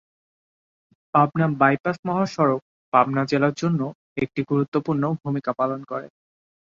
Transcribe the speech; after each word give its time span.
Pabna 1.13 1.47
bypass 1.59 1.97
মহাসড়ক 2.07 2.61
পাবনা 2.93 3.21
জেলার 3.25 3.53
জন্য 3.53 3.81
একটি 4.17 4.41
গুরুত্বপূর্ণ 4.49 5.03
ভুমিকা 5.21 5.51
পালন 5.59 5.79
করে। 5.83 6.07